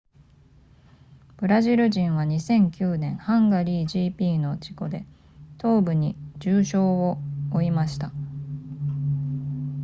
[1.37, 3.85] ブラジル人は2009年ハンガリー
[4.17, 5.05] gp の事故で
[5.59, 7.19] 東部に重傷を
[7.51, 8.11] 負いました